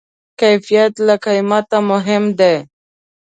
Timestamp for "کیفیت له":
0.39-1.15